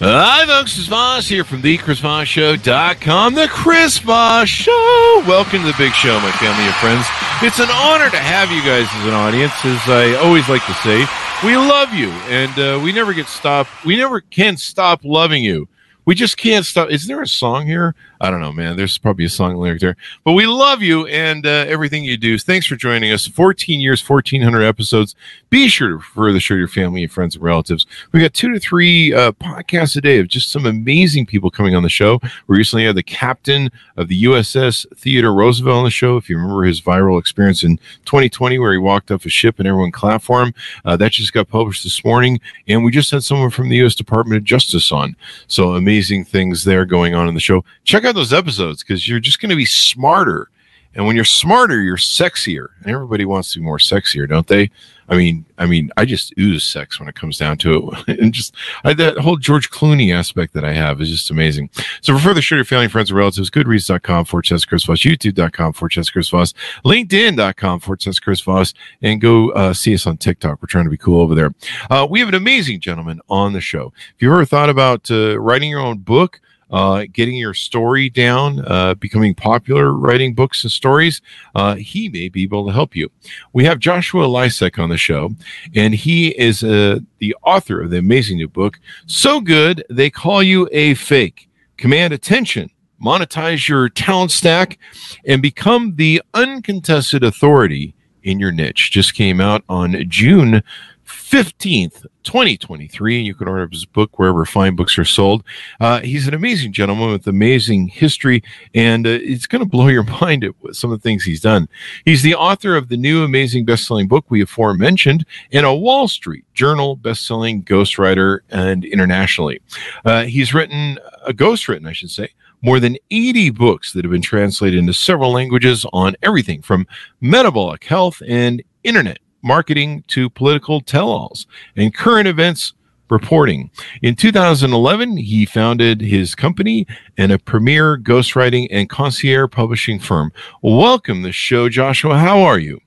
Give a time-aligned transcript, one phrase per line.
[0.00, 0.76] Hi, folks.
[0.76, 3.34] It's Voss here from thechrisvossshow.com.
[3.34, 5.22] The Chris Voss Show.
[5.24, 7.06] Welcome to the big show, my family and friends.
[7.42, 9.52] It's an honor to have you guys as an audience.
[9.64, 11.06] As I always like to say,
[11.46, 13.70] we love you, and uh, we never get stopped.
[13.84, 15.68] We never can stop loving you
[16.04, 16.90] we just can't stop.
[16.90, 17.94] Is there a song here?
[18.24, 18.76] I don't know, man.
[18.76, 19.96] There's probably a song lyric there.
[20.24, 22.38] But we love you and uh, everything you do.
[22.38, 23.26] Thanks for joining us.
[23.26, 25.14] 14 years, 1,400 episodes.
[25.50, 27.86] Be sure to refer the show to your family and friends and relatives.
[28.12, 31.74] We got two to three uh, podcasts a day of just some amazing people coming
[31.74, 32.20] on the show.
[32.46, 36.16] We recently had the captain of the USS Theodore Roosevelt on the show.
[36.16, 39.68] If you remember his viral experience in 2020 where he walked off a ship and
[39.68, 42.40] everyone clapped for him, uh, that just got published this morning.
[42.68, 43.94] And we just had someone from the U.S.
[43.94, 45.16] Department of Justice on.
[45.46, 47.64] So amazing amazing things there going on in the show.
[47.84, 50.48] Check out those episodes because you're just going to be smarter.
[50.94, 52.68] And when you're smarter, you're sexier.
[52.80, 54.70] And everybody wants to be more sexier, don't they?
[55.08, 58.18] I mean, I mean, I just ooze sex when it comes down to it.
[58.20, 61.70] and just I, that whole George Clooney aspect that I have is just amazing.
[62.00, 65.72] So for further show your family, friends, and relatives, goodreads.com forward slash Chris Voss, youtube.com
[65.74, 66.54] forward slash Chris Voss,
[66.84, 68.72] linkedin.com forward slash Chris Voss,
[69.02, 70.62] and go uh, see us on TikTok.
[70.62, 71.54] We're trying to be cool over there.
[71.90, 73.92] Uh, we have an amazing gentleman on the show.
[74.14, 78.64] If you've ever thought about uh, writing your own book, uh, getting your story down,
[78.66, 81.20] uh, becoming popular, writing books and stories,
[81.54, 83.10] uh, he may be able to help you.
[83.52, 85.34] We have Joshua Lisec on the show,
[85.74, 90.42] and he is uh, the author of the amazing new book, So Good They Call
[90.42, 91.48] You a Fake.
[91.76, 92.70] Command attention,
[93.02, 94.78] monetize your talent stack,
[95.26, 98.90] and become the uncontested authority in your niche.
[98.90, 100.62] Just came out on June
[101.06, 103.20] 15th, 2023.
[103.20, 105.44] You can order his book wherever fine books are sold.
[105.80, 108.42] Uh, he's an amazing gentleman with amazing history,
[108.74, 111.68] and uh, it's going to blow your mind at some of the things he's done.
[112.04, 116.44] He's the author of the new amazing best-selling book we aforementioned, and a Wall Street
[116.54, 119.60] Journal best-selling ghostwriter and internationally.
[120.04, 122.30] Uh, he's written, a ghostwritten, I should say,
[122.62, 126.86] more than 80 books that have been translated into several languages on everything from
[127.20, 131.46] metabolic health and internet marketing to political tell alls
[131.76, 132.72] and current events
[133.10, 133.70] reporting.
[134.02, 136.86] In 2011, he founded his company
[137.18, 140.32] and a premier ghostwriting and concierge publishing firm.
[140.62, 142.18] Welcome to the show, Joshua.
[142.18, 142.80] How are you?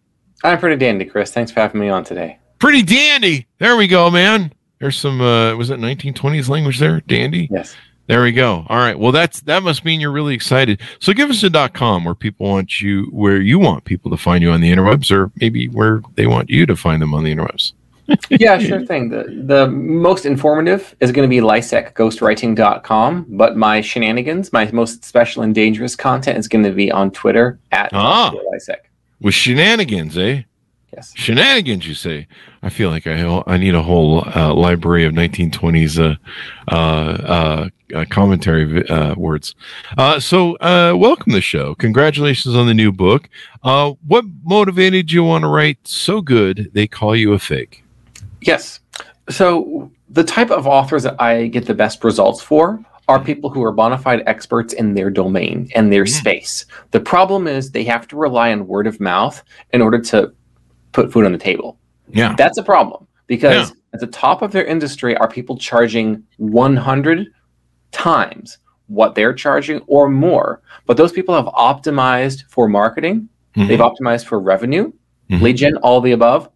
[0.44, 1.32] I'm pretty dandy, Chris.
[1.32, 2.40] Thanks for having me on today.
[2.60, 3.48] Pretty dandy.
[3.60, 4.54] There we go, man.
[4.80, 7.02] There's some, uh, was it 1920s language there?
[7.02, 7.48] Dandy?
[7.52, 7.76] Yes.
[8.08, 8.66] There we go.
[8.70, 8.98] All right.
[8.98, 10.82] Well, that's that must mean you're really excited.
[11.00, 14.18] So give us a dot com where people want you where you want people to
[14.18, 17.26] find you on the interwebs or maybe where they want you to find them on
[17.26, 17.74] the interwebs.
[18.30, 19.10] yeah, sure thing.
[19.10, 25.44] The the most informative is going to be lisecghostwriting.com, but my shenanigans, my most special
[25.44, 28.78] and dangerous content is going to be on Twitter at ah, Lisec.
[29.20, 30.44] With shenanigans, eh?
[30.94, 31.14] Yes.
[31.16, 32.28] Shenanigans, you say?
[32.64, 36.16] I feel like I I need a whole uh, library of 1920s uh,
[36.72, 39.54] uh, uh, uh, commentary uh, words.
[40.20, 41.76] so, welcome to the show.
[41.76, 43.30] Congratulations on the new book.
[43.62, 47.84] what motivated you want to write so good they call you a fake?
[48.42, 48.80] Yes.
[49.30, 53.64] So, the type of authors that I get the best results for are people who
[53.64, 56.10] are bona fide experts in their domain and their mm.
[56.10, 56.66] space.
[56.92, 60.34] The problem is they have to rely on word of mouth in order to
[60.98, 61.78] put food on the table.
[62.10, 62.34] Yeah.
[62.36, 63.76] That's a problem because yeah.
[63.94, 67.28] at the top of their industry are people charging 100
[67.92, 70.64] times what they're charging or more.
[70.88, 73.68] But those people have optimized for marketing, mm-hmm.
[73.68, 74.92] they've optimized for revenue,
[75.30, 75.44] mm-hmm.
[75.44, 76.50] lead gen, all the above.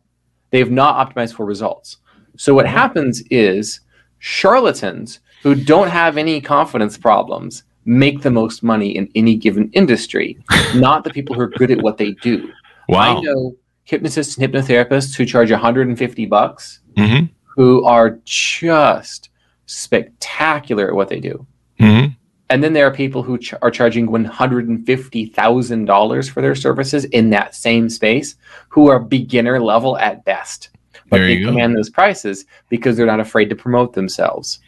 [0.49, 1.97] They've not optimized for results.
[2.35, 2.75] So what mm-hmm.
[2.75, 3.81] happens is
[4.17, 10.39] charlatans who don't have any confidence problems make the most money in any given industry,
[10.75, 12.51] not the people who are good at what they do.
[12.89, 13.17] Wow.
[13.17, 13.55] I know
[13.91, 17.25] hypnotists and hypnotherapists who charge 150 bucks mm-hmm.
[17.43, 19.29] who are just
[19.65, 21.45] spectacular at what they do.
[21.79, 22.13] Mm-hmm.
[22.49, 27.53] And then there are people who ch- are charging $150,000 for their services in that
[27.53, 28.37] same space
[28.69, 30.69] who are beginner level at best.
[31.09, 34.59] But there they command those prices because they're not afraid to promote themselves.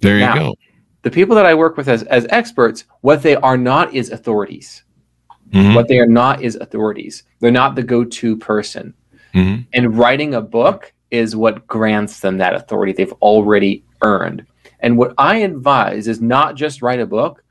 [0.00, 0.54] There now, you go.
[1.02, 4.84] The people that I work with as, as experts, what they are not is authorities.
[5.50, 5.74] Mm-hmm.
[5.74, 7.24] What they are not is authorities.
[7.40, 8.94] They're not the go to person.
[9.32, 14.46] hmm And writing a book is what grants them that authority they've already earned.
[14.80, 17.42] And what I advise is not just write a book,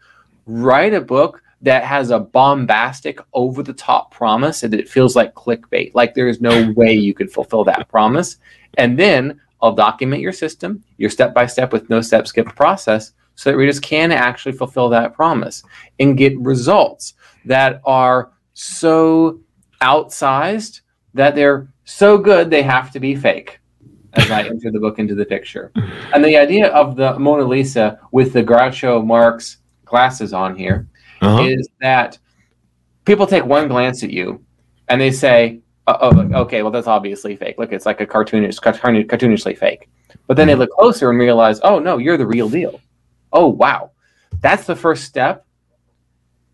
[0.45, 5.15] write a book that has a bombastic, over the top promise and that it feels
[5.15, 5.91] like clickbait.
[5.95, 8.37] Like there is no way you could fulfill that promise.
[8.77, 13.13] And then I'll document your system, your step by step with no step skip process,
[13.35, 15.63] so that readers can actually fulfill that promise
[15.99, 17.13] and get results
[17.45, 19.39] that are so
[19.81, 20.81] outsized
[21.13, 23.59] that they're so good they have to be fake
[24.13, 25.71] as I enter the book into the picture.
[26.13, 30.87] And the idea of the Mona Lisa with the Groucho Marx glasses on here
[31.21, 31.43] Uh-huh.
[31.43, 32.19] is that
[33.05, 34.43] people take one glance at you
[34.89, 37.55] and they say, oh, okay, well, that's obviously fake.
[37.57, 39.89] Look, it's like a cartoonish, cartoonishly fake.
[40.27, 42.79] But then they look closer and realize, oh, no, you're the real deal.
[43.33, 43.91] Oh, wow.
[44.39, 45.45] That's the first step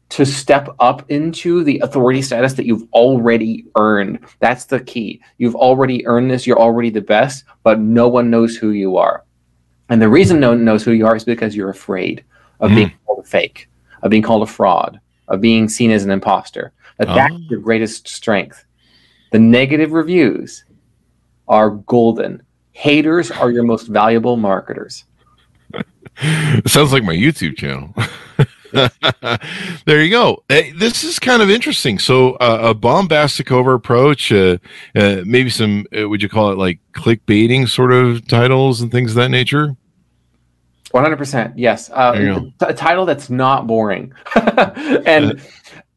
[0.09, 4.19] to step up into the authority status that you've already earned.
[4.39, 5.21] That's the key.
[5.37, 6.47] You've already earned this.
[6.47, 9.23] You're already the best, but no one knows who you are.
[9.89, 12.23] And the reason no one knows who you are is because you're afraid
[12.59, 12.75] of hmm.
[12.75, 13.69] being called a fake,
[14.01, 16.73] of being called a fraud, of being seen as an imposter.
[16.97, 17.45] But that's Oh.
[17.49, 18.65] your greatest strength.
[19.31, 20.65] The negative reviews
[21.47, 22.41] are golden.
[22.71, 25.05] Haters are your most valuable marketers.
[26.65, 27.93] Sounds like my YouTube channel.
[29.85, 30.43] there you go.
[30.49, 31.97] Hey, this is kind of interesting.
[31.97, 34.57] So, uh, a bombastic over approach, uh,
[34.95, 39.11] uh, maybe some, uh, would you call it like clickbaiting sort of titles and things
[39.11, 39.75] of that nature?
[40.93, 41.53] 100%.
[41.55, 41.89] Yes.
[41.91, 44.13] Uh, t- a title that's not boring.
[44.35, 45.41] and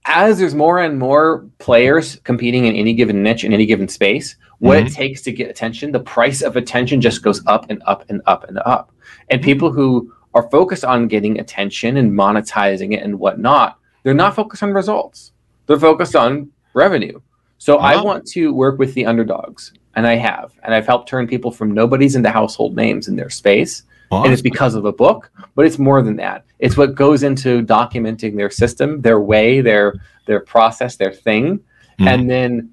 [0.04, 4.36] as there's more and more players competing in any given niche, in any given space,
[4.58, 8.08] what it takes to get attention, the price of attention just goes up and up
[8.08, 8.91] and up and up.
[9.30, 14.34] And people who are focused on getting attention and monetizing it and whatnot, they're not
[14.34, 15.32] focused on results.
[15.66, 17.20] They're focused on revenue.
[17.58, 20.52] So I want to work with the underdogs, and I have.
[20.64, 24.42] And I've helped turn people from nobodies into household names in their space and it's
[24.42, 28.50] because of a book but it's more than that it's what goes into documenting their
[28.50, 29.94] system their way their
[30.26, 31.58] their process their thing
[31.98, 32.06] Mhm.
[32.08, 32.70] and then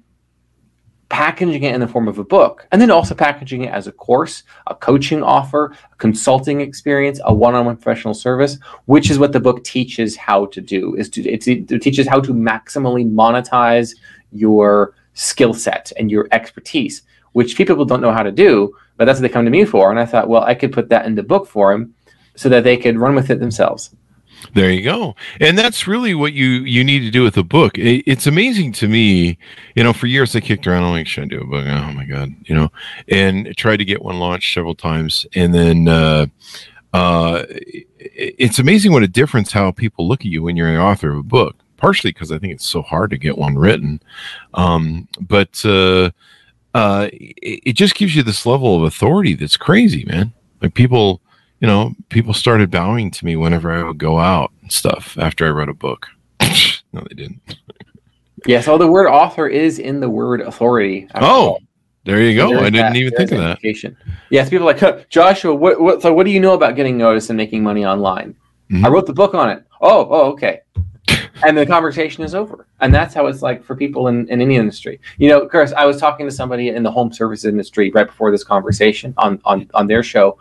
[1.10, 3.92] packaging it in the form of a book and then also packaging it as a
[3.92, 9.40] course a coaching offer a consulting experience a one-on-one professional service which is what the
[9.40, 13.94] book teaches how to do is to it's, it teaches how to maximally monetize
[14.32, 17.02] your skill set and your expertise
[17.32, 19.90] which people don't know how to do but that's what they come to me for.
[19.90, 21.94] And I thought, well, I could put that in the book for them
[22.36, 23.96] so that they could run with it themselves.
[24.54, 25.14] There you go.
[25.40, 27.78] And that's really what you you need to do with a book.
[27.78, 29.38] It, it's amazing to me,
[29.74, 31.64] you know, for years I kicked around, oh, like, should I do a book?
[31.66, 32.70] Oh my God, you know,
[33.08, 35.26] and tried to get one launched several times.
[35.34, 36.26] And then uh
[36.92, 40.80] uh it- it's amazing what a difference how people look at you when you're the
[40.80, 41.56] author of a book.
[41.76, 44.00] Partially because I think it's so hard to get one written.
[44.54, 46.10] Um, but uh
[46.74, 50.32] uh it, it just gives you this level of authority that's crazy, man.
[50.60, 51.20] Like people
[51.60, 55.46] you know, people started bowing to me whenever I would go out and stuff after
[55.46, 56.08] I wrote a book.
[56.40, 57.56] no, they didn't.
[58.46, 61.06] Yeah, so the word author is in the word authority.
[61.14, 61.62] Oh, all.
[62.04, 62.48] there you go.
[62.48, 63.94] There's I didn't that- even think of that.
[64.30, 65.54] Yes, people are like "Huh, Joshua.
[65.54, 66.00] What, what?
[66.00, 68.34] So, what do you know about getting noticed and making money online?
[68.70, 68.86] Mhm.
[68.86, 69.64] I wrote the book on it.
[69.82, 70.60] Oh, oh, okay.
[71.44, 72.66] and the conversation is over.
[72.80, 75.00] And that's how it's like for people in, in any industry.
[75.18, 78.30] You know, Chris, I was talking to somebody in the home service industry right before
[78.30, 80.38] this conversation on on, on their show,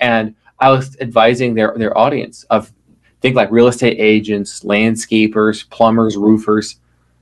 [0.00, 2.72] and I was advising their their audience of
[3.20, 6.76] think like real estate agents, landscapers, plumbers, roofers.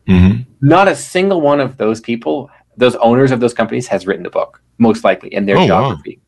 [0.06, 0.47] Mhm.
[0.61, 4.30] Not a single one of those people, those owners of those companies, has written a
[4.30, 5.66] book, most likely in their Oh, wow.
[5.66, 6.20] geography.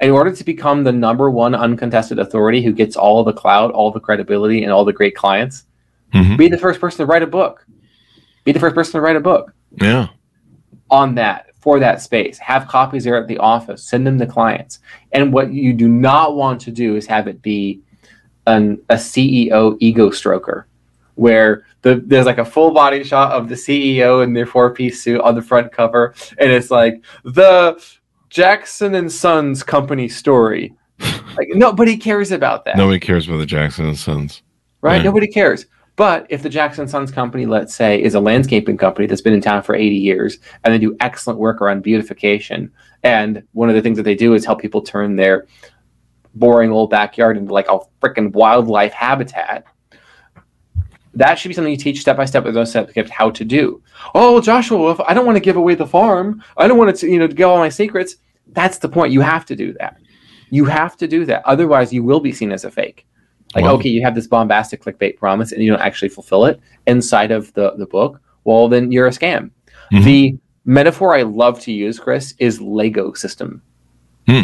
[0.00, 3.90] In order to become the number one uncontested authority who gets all the cloud, all
[3.90, 5.64] the credibility, and all the great clients,
[6.14, 6.36] Mhm.
[6.38, 7.66] be the first person to write a book.
[8.44, 10.08] Be the first person to write a book Yeah.
[10.90, 12.38] on that for that space.
[12.38, 13.82] Have copies there at the office.
[13.82, 14.78] Send them to clients.
[15.10, 17.80] And what you do not want to do is have it be
[18.46, 20.66] an, a CEO ego stroker,
[21.16, 25.02] where the, there's like a full body shot of the CEO in their four piece
[25.02, 27.84] suit on the front cover, and it's like the
[28.30, 30.72] Jackson and Sons company story.
[31.00, 34.42] like nobody cares about that Nobody cares about the Jackson and Sons.
[34.82, 34.98] right?
[34.98, 35.02] Yeah.
[35.02, 35.66] Nobody cares.
[35.96, 39.40] But if the Jackson Sons company, let's say, is a landscaping company that's been in
[39.40, 42.70] town for 80 years and they do excellent work around beautification,
[43.02, 45.46] and one of the things that they do is help people turn their
[46.34, 49.64] boring old backyard into like a freaking wildlife habitat.
[51.14, 53.82] That should be something you teach step by step with those steps how to do.
[54.14, 57.18] Oh, Joshua, I don't want to give away the farm, I don't want to, you
[57.18, 58.16] know, give all my secrets.
[58.48, 59.12] That's the point.
[59.12, 59.98] You have to do that.
[60.50, 61.42] You have to do that.
[61.46, 63.06] Otherwise, you will be seen as a fake.
[63.56, 63.72] Like, Wow.
[63.76, 67.52] okay, you have this bombastic clickbait promise and you don't actually fulfill it inside of
[67.54, 68.20] the, the book.
[68.44, 69.50] Well, then you're a scam.
[69.92, 70.04] Mhm.
[70.04, 70.36] The
[70.66, 73.62] metaphor I love to use, Chris, is Lego system.
[74.28, 74.42] Hmm.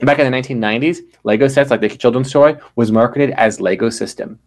[0.00, 4.38] Back in the 1990s, Lego sets, like the children's toy, was marketed as Lego system.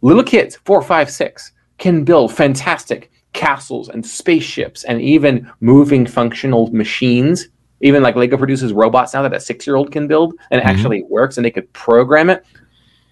[0.00, 6.68] Little kids, four, five, six, can build fantastic castles and spaceships and even moving functional
[6.72, 7.48] machines.
[7.82, 10.64] Even like Lego produces robots now that a six year old can build and Mhm.
[10.64, 12.44] actually works and they could program it.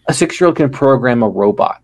[0.08, 1.82] A six year old can program a robot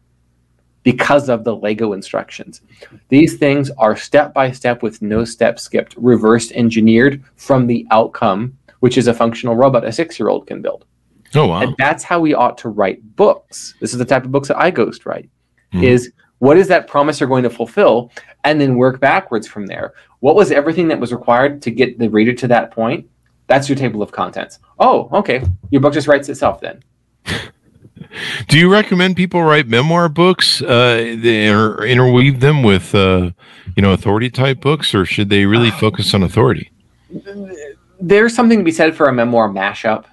[0.82, 2.60] because of the Lego instructions.
[3.08, 8.56] These things are step by step with no step skipped, reverse engineered from the outcome,
[8.80, 10.84] which is a functional robot a six year old can build.
[11.34, 11.60] Oh wow.
[11.60, 13.74] And that's how we ought to write books.
[13.80, 15.30] This is the type of books that I ghost write.
[15.72, 15.84] Mhm.
[15.84, 18.10] Is what is that promise you're going to fulfill,
[18.44, 19.94] and then work backwards from there.
[20.20, 23.06] What was everything that was required to get the reader to that point?
[23.46, 24.58] That's your table of contents.
[24.80, 25.42] Oh, okay.
[25.70, 26.82] Your book just writes itself then.
[28.48, 31.16] Do you recommend people write memoir books uh,
[31.50, 33.30] or interweave them with, uh,
[33.76, 36.70] you know, authority type books, or should they really focus on authority?
[38.00, 40.04] There's something to be said for a memoir mashup.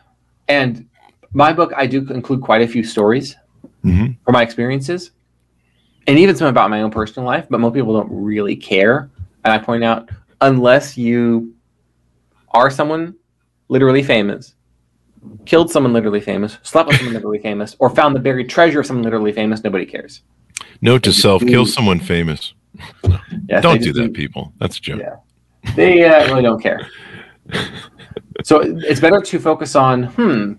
[0.48, 0.88] And
[1.34, 3.36] my book, I do include quite a few stories
[3.86, 4.18] Mhm.
[4.26, 5.12] from my experiences,
[6.06, 9.10] and even some about my own personal life, but most people don't really care.
[9.46, 10.10] And I point out,
[10.42, 11.54] unless you
[12.52, 13.16] are someone
[13.70, 14.54] literally famous,
[15.46, 18.86] killed someone literally famous, slept with someone literally famous, or found the buried treasure of
[18.86, 20.22] someone literally famous, nobody cares.
[20.82, 22.54] Note to self: kill someone famous.
[23.50, 24.54] Yes, Don't do that, people.
[24.60, 25.00] That's a joke.
[25.00, 25.74] Yeah.
[25.76, 26.88] They uh, really don't care.
[28.44, 30.54] So it's better to focus on, hmm,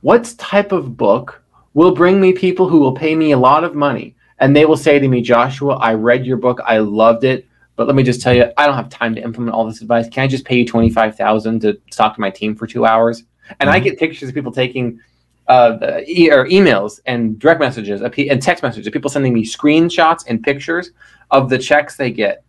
[0.00, 1.42] what type of book
[1.74, 4.16] will bring me people who will pay me a lot of money?
[4.38, 7.86] And they will say to me, Joshua, I read your book, I loved it, but
[7.86, 10.08] let me just tell you, I don't have time to implement all this advice.
[10.08, 12.86] Can I just pay you twenty five thousand to talk to my team for two
[12.86, 13.24] hours?
[13.60, 13.84] And I Mhm.
[13.84, 15.00] get pictures of people taking
[15.48, 20.24] uh, e- or emails and direct messages and text messages, of people sending me screenshots
[20.26, 20.90] and pictures
[21.30, 22.42] of the checks they get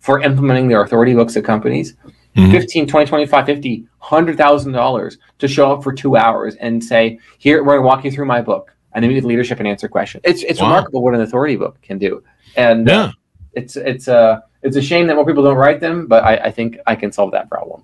[0.00, 1.96] for implementing their authority books at companies.
[2.36, 2.50] Mhm.
[2.50, 7.78] 15, 20, 25, 50, $100,000 to show up for two hours and say, here, we're
[7.78, 10.20] going to walk you through my book and then meet with leadership and answer questions.
[10.24, 10.66] It's, it's Wow.
[10.66, 12.22] remarkable what an authority book can do.
[12.56, 13.10] And uh, Yeah.
[13.54, 16.50] it's, it's, uh, it's a shame that more people don't write them, but I, I
[16.50, 17.82] think I can solve that problem.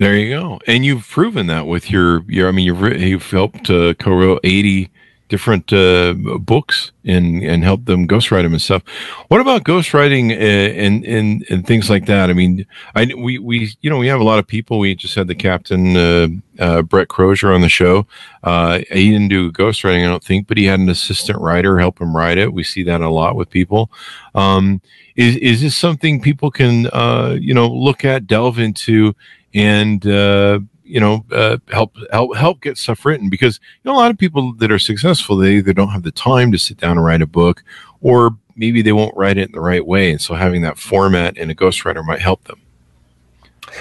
[0.00, 0.58] There you go.
[0.66, 4.90] And you've proven that with your, your I mean, you've, you've helped uh, co-wrote 80
[5.28, 8.82] different uh, books and, and helped them ghostwrite them and stuff.
[9.28, 12.30] What about ghostwriting uh, and, and, and things like that?
[12.30, 12.64] I mean,
[12.94, 14.78] I, we, we, you know, we have a lot of people.
[14.78, 16.28] We just had the captain, uh,
[16.58, 18.06] uh, Brett Crozier on the show.
[18.42, 22.00] Uh, he didn't do ghostwriting, I don't think, but he had an assistant writer help
[22.00, 22.54] him write it.
[22.54, 23.90] We see that a lot with people.
[24.34, 24.80] Um,
[25.14, 29.14] is, is this something people can, uh, you know, look at, delve into,
[29.54, 34.00] and uh, you know uh, help help help get stuff written because you know a
[34.00, 36.96] lot of people that are successful they either don't have the time to sit down
[36.96, 37.62] and write a book
[38.00, 41.36] or maybe they won't write it in the right way and so having that format
[41.36, 42.60] in a ghostwriter might help them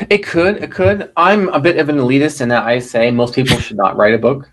[0.10, 1.12] It could, it could.
[1.18, 4.14] I'm a bit of an elitist in that I say most people should not write
[4.14, 4.50] a book.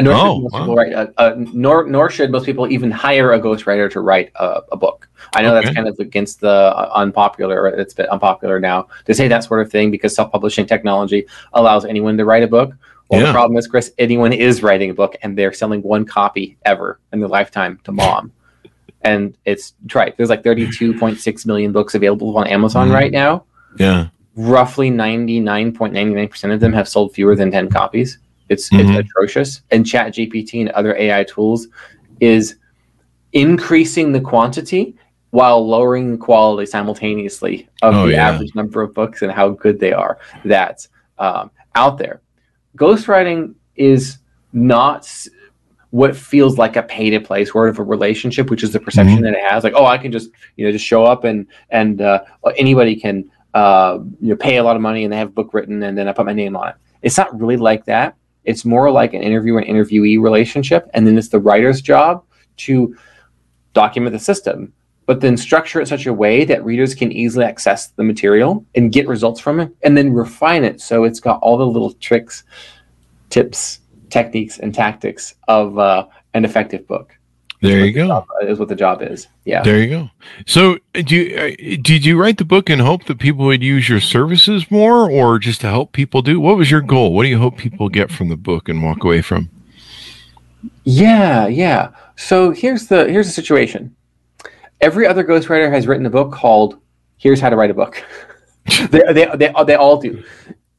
[0.00, 0.58] Nor Oh, should most wow.
[0.60, 4.30] people write a, a, nor nor should most people even hire a ghostwriter to write
[4.36, 5.08] a, a book.
[5.34, 5.64] I know Okay.
[5.66, 7.66] that's kind of against the uh, unpopular.
[7.68, 11.84] It's a bit unpopular now to say that sort of thing because self-publishing technology allows
[11.84, 12.72] anyone to write a book.
[13.10, 13.26] Well, Yeah.
[13.28, 16.98] the problem is, Chris, anyone is writing a book and they're selling one copy ever
[17.12, 18.32] in their lifetime to mom.
[19.06, 20.16] and it's right.
[20.16, 22.94] There's like 32.6 million books available on Amazon Mhm.
[22.94, 23.44] right now
[23.78, 28.18] yeah roughly 99.99% of them have sold fewer than 10 copies.
[28.48, 28.80] It's, Mhm.
[28.98, 29.60] it's atrocious.
[29.70, 31.68] And ChatGPT and other AI tools
[32.20, 32.56] is
[33.34, 34.96] increasing the quantity
[35.34, 38.28] while lowering the quality simultaneously of Oh, the yeah.
[38.28, 40.88] average number of books and how good they are that's
[41.18, 42.20] um, out there.
[42.78, 44.18] Ghostwriting is
[44.52, 45.10] not
[45.90, 49.18] what feels like a pay to play sort of a relationship, which is the perception
[49.18, 49.22] Mhm.
[49.22, 49.64] that it has.
[49.64, 52.20] Like, oh, I can just you know just show up and and uh,
[52.56, 55.52] anybody can uh, you know pay a lot of money and they have a book
[55.52, 56.74] written and then I put my name on it.
[57.02, 58.14] It's not really like that.
[58.44, 62.22] It's more like an interviewer and interviewee relationship, and then it's the writer's job
[62.58, 62.94] to
[63.72, 64.72] document the system,
[65.06, 68.92] but then structure it such a way that readers can easily access the material and
[68.92, 72.44] get results from it, and then refine it so it's got all the little tricks,
[73.30, 73.80] tips,
[74.10, 77.16] techniques, and tactics of uh, an effective book.
[77.60, 79.26] there you the go job- Is what the job is.
[79.44, 79.62] Yeah.
[79.62, 80.10] there you go
[80.46, 83.62] so uh, do you, uh, did you write the book in hope that people would
[83.62, 87.24] use your services more or just to help people do what was your goal what
[87.24, 89.50] do you hope people get from the book and walk away from
[90.84, 91.90] Yeah, yeah.
[92.16, 93.94] So here's the here's the situation.
[94.84, 96.78] Every other ghostwriter has written a book called
[97.16, 98.04] "Here's How to Write a Book."
[98.90, 100.22] they, they, they, they all do.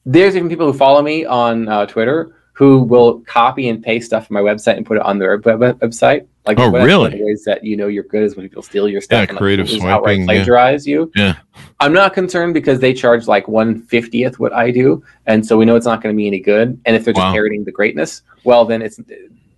[0.05, 4.27] There's even people who follow me on uh, Twitter who will copy and paste stuff
[4.27, 6.27] from my website and put it on their web- web- website.
[6.45, 7.09] Like, Oh, really?
[7.17, 9.23] the ways that you know you're good is when people steal your stuff.
[9.25, 10.25] Yeah, and, creative outright swiping, yeah.
[10.27, 11.11] plagiarize you.
[11.15, 11.35] Yeah.
[11.79, 15.65] I'm not concerned because they charge like one fiftieth what I do, and so we
[15.65, 16.79] know it's not going to be any good.
[16.85, 17.33] And if they're just Wow.
[17.33, 18.99] parroting the greatness, well, then it's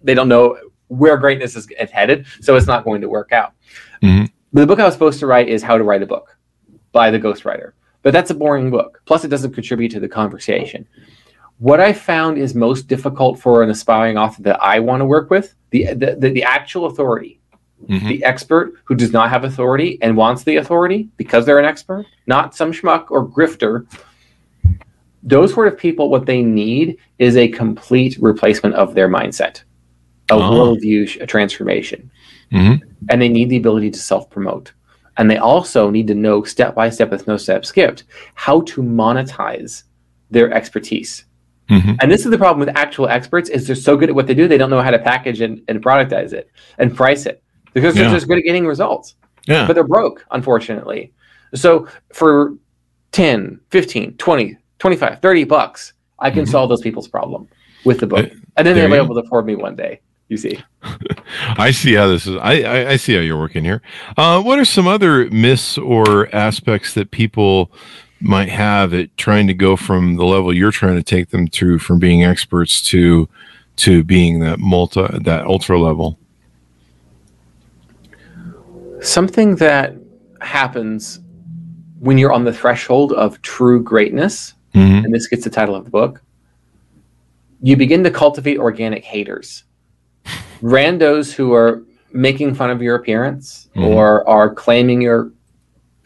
[0.04, 3.52] they don't know where greatness is headed, so it's not going to work out.
[4.02, 4.30] Mhm.
[4.54, 6.38] The book I was supposed to write is How to Write a Book
[6.92, 9.02] by the ghostwriter, but that's a boring book.
[9.06, 10.88] Plus, it doesn't contribute to the conversation.
[11.60, 15.30] What I found is most difficult for an aspiring author that I want to work
[15.30, 17.40] with the the, the, the actual authority
[17.88, 18.08] Mhm.
[18.08, 22.08] the expert who does not have authority and wants the authority because they're an expert,
[22.26, 23.86] not some schmuck or grifter.
[25.22, 29.62] Those sort of people, what they need is a complete replacement of their mindset,
[30.32, 30.40] a Oh.
[30.40, 32.10] worldview transformation.
[32.52, 32.82] Mhm.
[33.10, 34.72] And they need the ability to self promote.
[35.18, 38.04] And they also need to know step by step, with no step skipped,
[38.36, 39.84] how to monetize
[40.30, 41.26] their expertise.
[41.70, 41.98] Mhm.
[42.02, 44.34] And this is the problem with actual experts is they're so good at what they
[44.34, 47.42] do, they don't know how to package and, and productize it and price it
[47.74, 48.12] because they're Yeah.
[48.14, 49.16] just good at getting results
[49.48, 49.66] Yeah.
[49.68, 51.12] but they're broke unfortunately
[51.56, 52.54] so for
[53.12, 56.50] 10 15 20 25 30 bucks i can Mhm.
[56.50, 57.48] solve those people's problem
[57.86, 60.38] with the book Uh, and then they'll be able to afford me one day you
[60.38, 60.60] see
[61.58, 62.36] I see how this is.
[62.38, 63.82] I, I, I see how you're working here.
[64.18, 67.72] Uh, what are some other myths or aspects that people
[68.22, 71.78] might have at trying to go from the level you're trying to take them to,
[71.80, 73.28] from being experts to
[73.78, 76.18] to being that multi that ultra level?
[79.02, 79.96] something that
[80.42, 81.20] happens
[82.00, 85.06] when you're on the threshold of true greatness Mhm.
[85.06, 86.22] and this gets the title of the book
[87.62, 89.64] you begin to cultivate organic haters
[90.62, 91.84] randos who are
[92.14, 93.88] making fun of your appearance Mhm.
[93.88, 95.32] or are claiming you're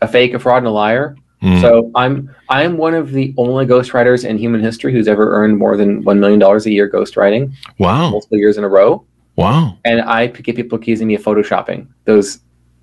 [0.02, 1.62] a fake a fraud and a liar Mhm.
[1.62, 5.76] So I'm I'm one of the only ghostwriters in human history who's ever earned more
[5.78, 9.04] than one million dollars a year ghostwriting, wow, multiple years in a row.
[9.38, 12.42] wow, And I get people accusing me of photoshopping those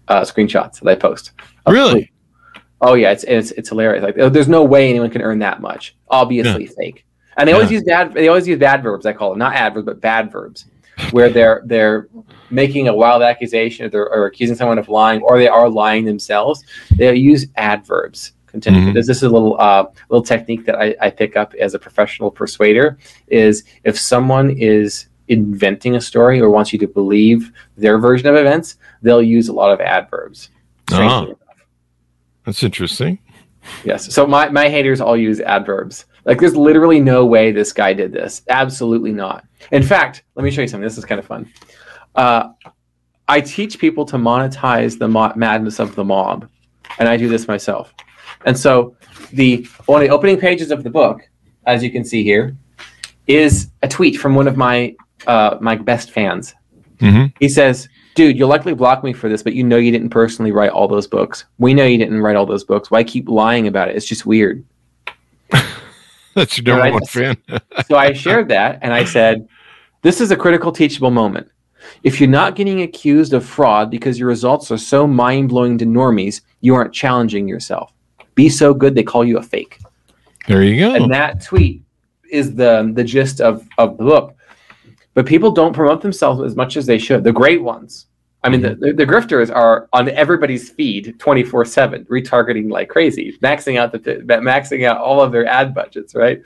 [0.08, 1.32] uh, screenshots that I post.
[1.68, 2.10] Really?
[2.80, 4.02] Oh yeah, it's it's it's hilarious.
[4.02, 5.94] Like oh, there's no way anyone can earn that much.
[6.08, 7.04] Obviously fake.
[7.36, 8.14] And they always use bad.
[8.14, 9.06] They always use bad verbs.
[9.06, 10.64] I call them not adverbs, but bad verbs,
[11.10, 12.08] where they're they're
[12.50, 16.04] making a wild accusation or, they're, or accusing someone of lying, or they are lying
[16.04, 16.64] themselves.
[16.96, 18.32] They use adverbs.
[18.46, 18.90] Continue.
[18.90, 18.94] Mhm.
[18.94, 21.78] This, this is a little uh, little technique that I, I pick up as a
[21.78, 22.98] professional persuader.
[23.26, 28.36] Is if someone is inventing a story or wants you to believe their version of
[28.36, 30.48] events, they'll use a lot of adverbs.
[30.90, 31.26] Ah.
[32.46, 33.18] that's interesting.
[33.84, 34.12] Yes.
[34.14, 36.06] So my, my haters all use adverbs.
[36.28, 38.42] Like there's literally no way this guy did this.
[38.50, 39.46] Absolutely not.
[39.72, 40.84] In fact, let me show you something.
[40.84, 41.50] This is kind of fun.
[42.14, 42.50] Uh,
[43.26, 46.46] I teach people to monetize the mo- madness of the mob,
[46.98, 47.94] and I do this myself.
[48.44, 48.94] And so
[49.32, 51.26] the of the opening pages of the book,
[51.66, 52.54] as you can see here,
[53.26, 54.94] is a tweet from one of my
[55.26, 56.54] uh, my best fans.
[57.00, 60.10] hmm He says, Dude, you'll likely block me for this, but you know you didn't
[60.10, 61.46] personally write all those books.
[61.58, 62.90] We know you didn't write all those books.
[62.90, 63.96] Why keep lying about it?
[63.96, 64.62] It's just weird.
[66.38, 66.92] That's your number Right.
[66.92, 67.36] one fan.
[67.86, 69.48] So I shared that and I said,
[70.02, 71.48] This is a critical teachable moment.
[72.02, 75.84] If you're not getting accused of fraud because your results are so mind blowing to
[75.86, 77.92] normies, you aren't challenging yourself.
[78.34, 79.78] Be so good they call you a fake.
[80.46, 80.94] there you go.
[80.94, 81.82] And that tweet
[82.30, 84.34] is the the gist of, of the book.
[85.14, 87.24] But people don't promote themselves as much as they should.
[87.24, 88.06] The great ones.
[88.44, 93.36] I mean, the, the, the grifters are on everybody's feed 24 7, retargeting like crazy,
[93.42, 96.40] maxing out the maxing out all of their ad budgets, right?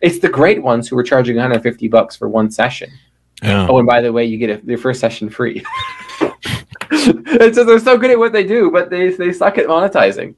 [0.00, 2.90] It's the great ones who are charging 150 bucks for one session.
[3.42, 3.66] yeah.
[3.68, 5.64] Oh, and by the way, you get a, your first session free.
[6.90, 10.34] and so they're so good at what they do, but they, they suck at monetizing.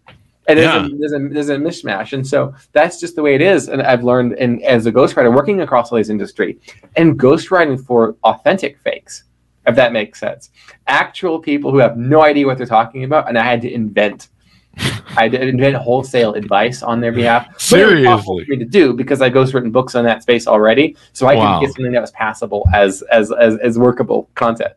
[0.48, 0.86] And there's, Yeah.
[0.86, 2.12] a, there's, a, there's a mismatch.
[2.12, 3.68] And so that's just the way it is.
[3.68, 6.58] And I've learned in, as a ghostwriter working across all these industry
[6.96, 9.24] and ghostwriting for authentic fakes,
[9.66, 10.50] if that makes sense.
[10.86, 13.28] Actual people who have no idea what they're talking about.
[13.28, 14.28] And I had to invent.
[15.16, 17.46] I had to invent wholesale advice on their behalf.
[17.70, 18.44] But it was possible Seriously?
[18.44, 21.58] for me to do because I've ghostwritten books on that space already, so I Wow.
[21.58, 24.74] can get something that was passable as as as, as workable content.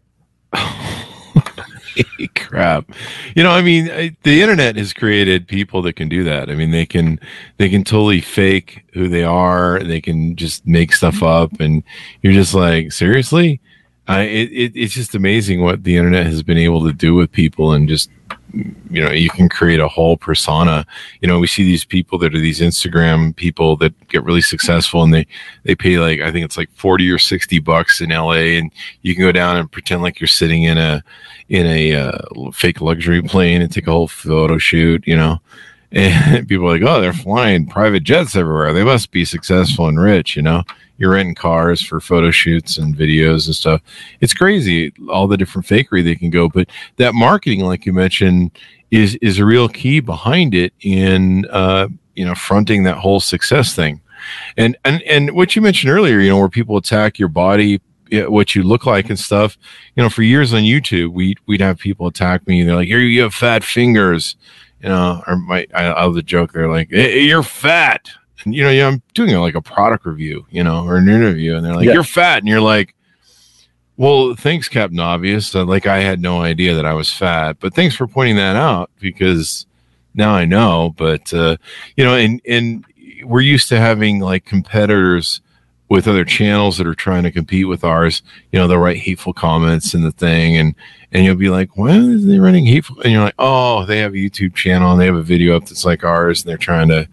[2.36, 2.90] crap
[3.36, 6.56] you know i mean I, the internet has created people that can do that i
[6.56, 7.20] mean they can
[7.58, 11.84] they can totally fake who they are they can just make stuff up and
[12.22, 13.60] you're just like seriously
[14.10, 17.74] It, it, it's just amazing what the internet has been able to do with people
[17.74, 18.10] and just
[18.54, 20.84] you know you can create a whole persona
[21.22, 25.04] you know we see these people that are these instagram people that get really successful
[25.04, 25.28] and they
[25.66, 28.72] they pay like i think it's like 40 or 60 bucks in la and
[29.04, 31.04] you can go down and pretend like you're sitting in a
[31.50, 35.40] in a uh, fake luxury plane and take a whole photo shoot you know
[35.92, 38.74] and people are like, oh, they're flying private jets everywhere.
[38.74, 40.64] They must be successful and rich, you know.
[41.00, 43.82] You're renting cars for photo shoots and videos and stuff.
[44.20, 46.50] It's crazy all the different fakery they can go.
[46.50, 48.52] But that marketing, like you mentioned,
[48.92, 53.74] is is a real key behind it in uh, you know fronting that whole success
[53.74, 54.02] thing.
[54.58, 57.82] And and and what you mentioned earlier, you know, where people attack your body,
[58.12, 59.58] what you look like and stuff.
[59.96, 62.64] You know, for years on YouTube, we we'd have people attack me.
[62.64, 64.36] They're like, "Here you have fat fingers,"
[64.82, 66.52] you know, or my I, I love the joke.
[66.52, 68.10] They're like, hey, "You're fat,"
[68.44, 71.56] and you know, yeah, I'm doing like a product review, you know, or an interview,
[71.56, 71.94] and they're like, yeah.
[71.94, 72.96] "You're fat," and you're like,
[73.98, 77.74] "Well, thanks, Captain Obvious." Uh, like I had no idea that I was fat, but
[77.74, 79.66] thanks for pointing that out because
[80.14, 80.94] now I know.
[80.98, 81.58] But uh,
[81.98, 82.86] you know, and and
[83.24, 85.42] we're used to having like competitors
[85.90, 88.22] with other channels that are trying to compete with ours,
[88.52, 90.76] you know, they'll write hateful comments and the thing and
[91.12, 93.02] and you'll be like, Why are they running hateful?
[93.02, 95.66] And you're like, Oh, they have a YouTube channel and they have a video up
[95.66, 97.08] that's like ours and they're trying to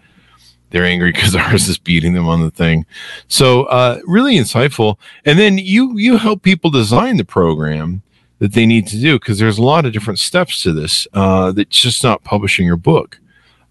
[0.70, 2.86] they're angry because ours is beating them on the thing.
[3.28, 4.98] So uh, really insightful.
[5.24, 8.02] And then you you help people design the program
[8.38, 11.06] that they need to do because there's a lot of different steps to this.
[11.12, 13.18] Uh, that's just not publishing your book.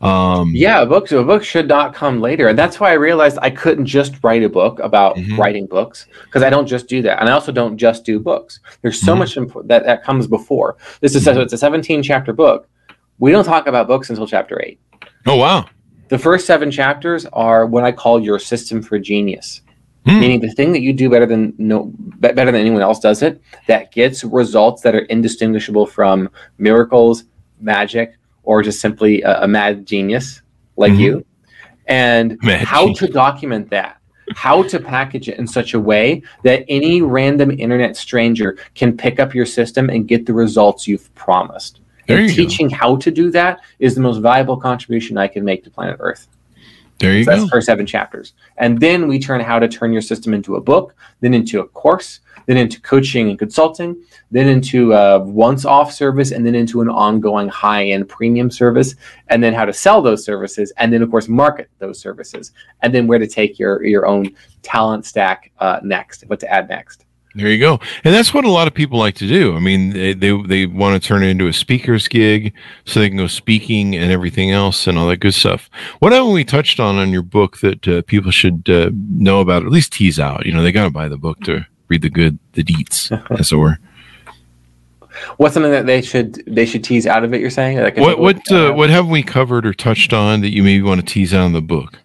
[0.02, 3.40] Um, yeah, a book, a book should not come later, and that's why I realized
[3.42, 5.40] I couldn't just write a book about mm-hmm.
[5.40, 8.60] writing books because I don't just do that, and I also don't just do books.
[8.82, 9.20] There's so mm-hmm.
[9.20, 10.76] much imp- that that comes before.
[11.00, 11.40] This is mm-hmm.
[11.40, 12.68] it's a 17 chapter book.
[13.20, 14.80] We don't talk about books until chapter eight.
[15.26, 15.66] Oh wow!
[16.08, 19.62] The first seven chapters are what I call your system for genius.
[20.06, 20.20] Hmm.
[20.20, 23.42] Meaning the thing that you do better than no better than anyone else does it,
[23.68, 27.24] that gets results that are indistinguishable from miracles,
[27.60, 30.42] magic, or just simply a, a mad genius
[30.78, 31.02] like mm-hmm.
[31.02, 31.26] you,
[31.88, 33.00] and mad how genius.
[33.00, 34.00] to document that,
[34.36, 39.20] how to package it in such a way that any random internet stranger can pick
[39.20, 41.82] up your system and get the results you've promised.
[42.08, 42.76] There and teaching go.
[42.76, 46.28] how to do that is the most valuable contribution I can make to planet Earth.
[47.00, 47.36] There you so go.
[47.36, 48.34] That's the first seven chapters.
[48.58, 51.68] And then we turn how to turn your system into a book, then into a
[51.68, 53.96] course, then into coaching and consulting,
[54.32, 58.96] then into a once off service, and then into an ongoing high end premium service,
[59.30, 62.94] and then how to sell those services, and then, of course, market those services, and
[62.94, 67.05] then where to take your, your own talent stack uh, next, what to add next.
[67.36, 67.82] There you go.
[68.06, 69.58] And that's what a lot of people like to do.
[69.58, 72.54] I mean, they, they, they want to turn it into a speaker's gig
[72.86, 75.70] so they can go speaking and everything else and all that good stuff.
[76.00, 79.66] What haven't we touched on in your book that uh, people should uh, know about,
[79.66, 80.46] at least tease out?
[80.46, 83.52] You know, they got to buy the book to read the good, the deets, as
[83.52, 83.80] it were.
[85.36, 87.40] What's something that they should they should tease out of it?
[87.40, 90.62] You're saying like what what uh, what have we covered or touched on that you
[90.62, 92.02] maybe want to tease out in the book?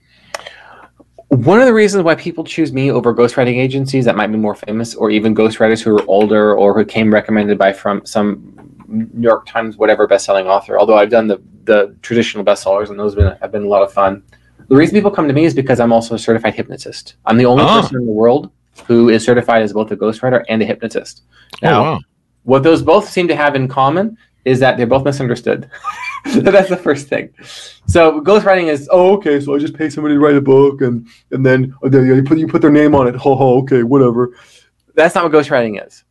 [1.31, 4.57] One of the reasons why people choose me over ghostwriting agencies that might be more
[4.57, 8.53] famous, or even ghostwriters who are older or who came recommended by from some
[8.89, 10.77] New York Times whatever best-selling author.
[10.77, 13.85] Although I've done the the traditional bestsellers and those have been have been a lot
[13.85, 14.25] of fun.
[14.67, 17.15] The reason people come to me is because I'm also a certified hypnotist.
[17.27, 17.81] I'm the only oh.
[17.81, 18.51] person in the world
[18.87, 21.23] who is certified as both a ghostwriter and a hypnotist.
[21.55, 22.01] Oh, now, oh, wow.
[22.43, 25.71] what those both seem to have in common is that they're both misunderstood.
[26.25, 27.31] That's the first thing.
[27.87, 31.07] So ghostwriting is, oh, okay, so I just pay somebody to write a book, and
[31.31, 33.15] and then oh, you put you put their name on it.
[33.17, 34.35] Ho ho, okay, whatever.
[34.95, 36.05] That's not what ghostwriting is.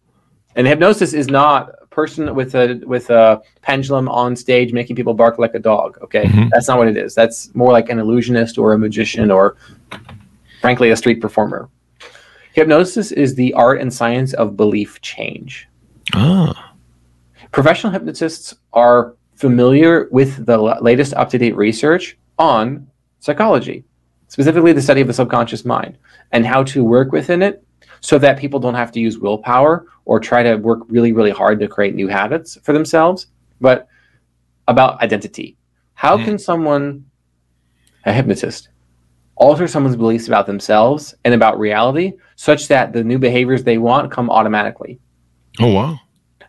[0.56, 5.13] And hypnosis is not a person with a with a pendulum on stage making people
[5.13, 5.98] bark like a dog.
[6.02, 6.50] Okay, mm-hmm.
[6.50, 7.15] that's not what it is.
[7.15, 9.58] That's more like an illusionist or a magician or,
[10.62, 11.70] frankly, a street performer.
[12.54, 15.68] Hypnosis is the art and science of belief change.
[16.13, 16.68] Ah.
[17.51, 22.88] Professional hypnotists are familiar with the latest up to date research on
[23.19, 23.83] psychology,
[24.27, 25.97] specifically the study of the subconscious mind
[26.31, 27.63] and how to work within it
[28.01, 31.59] so that people don't have to use willpower or try to work really, really hard
[31.59, 33.27] to create new habits for themselves,
[33.59, 33.88] but
[34.67, 35.57] about identity.
[35.93, 36.25] How mm.
[36.25, 37.05] can someone,
[38.05, 38.69] a hypnotist,
[39.39, 44.12] alter someone's beliefs about themselves and about reality such that the new behaviors they want
[44.12, 44.99] come automatically.
[45.59, 45.99] Oh, wow.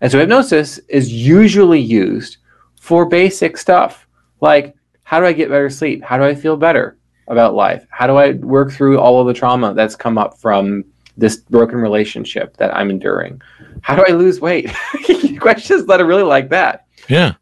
[0.01, 2.39] And so hypnosis is usually used
[2.81, 4.07] for basic stuff
[4.41, 6.03] like how do I get better sleep?
[6.03, 7.87] How do I feel better about life?
[7.91, 10.85] How do I work through all of the trauma that's come up from
[11.17, 13.43] this broken relationship that I'm enduring?
[13.83, 14.71] How do I lose weight?
[15.41, 16.87] Questions that are really like that.
[17.09, 17.35] Yeah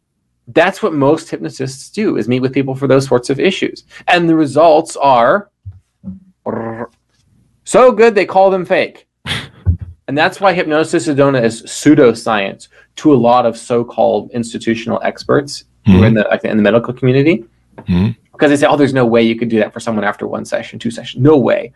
[0.53, 4.27] that's what most hypnotists do is meet with people for those sorts of issues and
[4.27, 5.49] the results are
[7.63, 9.07] so good they call them fake
[10.09, 12.67] and that's why hypnosis is known as pseudoscience
[12.97, 15.91] to a lot of so-called institutional experts mm-hmm.
[15.91, 17.45] who are in the in the medical community
[17.77, 18.09] mm-hmm.
[18.33, 20.43] because they say oh there's no way you could do that for someone after one
[20.43, 21.71] session two sessions no way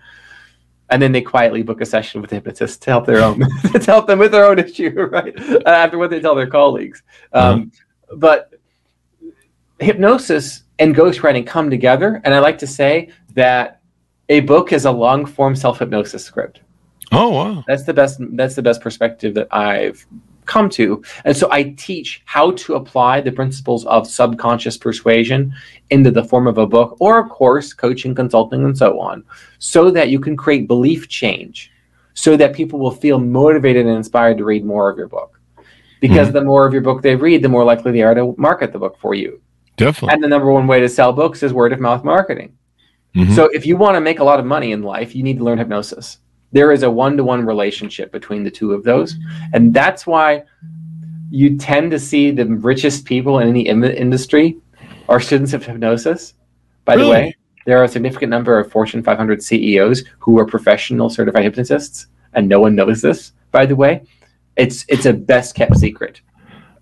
[0.89, 3.39] and then they quietly book a session with the hypnotist to help their own
[3.73, 7.71] to help them with their own issue right after what they tell their colleagues um,
[7.71, 8.19] mm-hmm.
[8.19, 8.51] but
[9.79, 12.21] hypnosis and ghostwriting come together.
[12.23, 13.81] And I like to say that
[14.29, 16.61] a book is a long form self hypnosis script.
[17.13, 17.63] Oh wow.
[17.67, 20.05] That's the best that's the best perspective that I've
[20.45, 21.03] come to.
[21.25, 25.53] And so I teach how to apply the principles of subconscious persuasion
[25.89, 29.23] into the form of a book or a course, coaching, consulting, and so on,
[29.59, 31.71] so that you can create belief change,
[32.13, 35.39] so that people will feel motivated and inspired to read more of your book.
[35.99, 36.37] Because mm-hmm.
[36.37, 38.79] the more of your book they read, the more likely they are to market the
[38.79, 39.41] book for you.
[39.77, 40.13] Definitely.
[40.13, 42.57] And the number one way to sell books is word of mouth marketing.
[43.15, 43.33] Mm-hmm.
[43.33, 45.43] So if you want to make a lot of money in life, you need to
[45.43, 46.17] learn hypnosis
[46.53, 49.17] there is a one-to-one relationship between the two of those
[49.53, 50.43] and that's why
[51.29, 54.57] you tend to see the richest people in any industry
[55.09, 56.35] are students of hypnosis
[56.85, 57.05] by really?
[57.05, 61.43] the way there are a significant number of fortune 500 ceos who are professional certified
[61.43, 64.01] hypnotists and no one knows this by the way
[64.55, 66.21] it's it's a best kept secret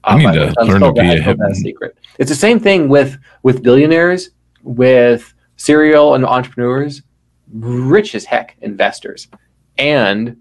[0.03, 1.61] I need to learn to be a hypnotist.
[1.61, 1.95] secret.
[2.17, 4.31] It's the same thing with with billionaires,
[4.63, 7.03] with serial and entrepreneurs,
[7.53, 9.27] rich as heck investors
[9.77, 10.37] and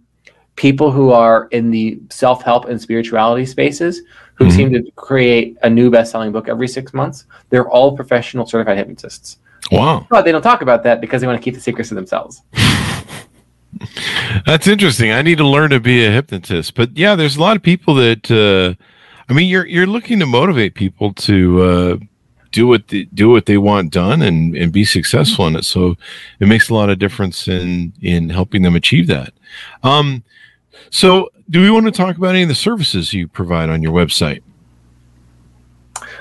[0.56, 4.02] people who are in the self-help and spirituality spaces
[4.34, 4.56] who mm-hmm.
[4.56, 9.38] seem to create a new best-selling book every six months they're all professional certified hypnotists.
[9.72, 10.06] Wow.
[10.10, 12.42] But they don't talk about that because they want to keep the secrets to themselves.
[14.46, 15.12] That's interesting.
[15.12, 16.74] I need to learn to be a hypnotist.
[16.74, 18.74] But yeah there's a lot of people that uh,
[19.28, 21.96] i mean you're you're looking to motivate people to uh,
[22.52, 25.64] do what they, do what they want done and and be successful in it.
[25.64, 25.96] So
[26.40, 29.32] it makes a lot of difference in in helping them achieve that.
[29.82, 30.22] Um,
[30.90, 33.92] so do we want to talk about any of the services you provide on your
[33.92, 34.42] website?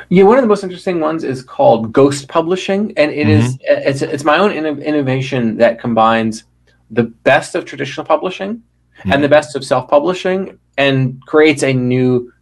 [0.10, 3.46] Yeah, one of the most interesting ones is called Ghost Publishing, and it mm-hmm.
[3.46, 6.46] is it's it's my own innovation that combines
[6.90, 9.12] the best of traditional publishing mm-hmm.
[9.12, 12.34] and the best of self-publishing, and creates a new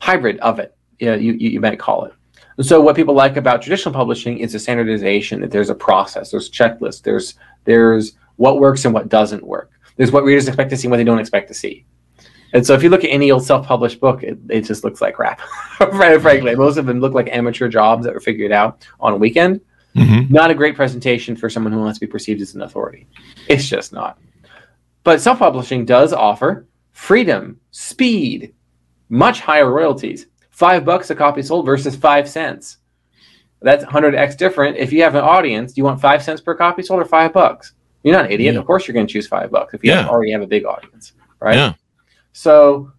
[0.00, 0.74] hybrid of it.
[0.98, 2.14] You, know, you you might call it.
[2.56, 6.30] And so what people like about traditional publishing is the standardization that there's a process,
[6.30, 9.70] there's checklists, there's there's what works and what doesn't work.
[9.96, 11.84] There's what readers expect to see and what they don't expect to see.
[12.52, 15.14] And so if you look at any old self-published book, it, it just looks like
[15.14, 15.40] crap.
[15.76, 19.60] Frankly, most of them look like amateur jobs that were figured out on a weekend.
[19.96, 20.32] Mm-hmm.
[20.32, 23.06] Not a great presentation for someone who wants to be perceived as an authority.
[23.48, 24.18] It's just not.
[25.02, 28.54] But self-publishing does offer freedom, speed,
[29.08, 32.78] much higher royalties, five bucks a copy sold versus five cents.
[33.60, 34.76] That's 100x different.
[34.76, 37.32] If you have an audience, do you want five cents per copy sold or five
[37.32, 37.72] bucks?
[38.04, 38.54] You're not an idiot.
[38.54, 38.60] Yeah.
[38.60, 40.06] Of course, you're going to choose five bucks if you yeah.
[40.06, 41.56] already have a big audience, right?
[41.56, 41.74] Yeah.
[42.32, 42.92] So,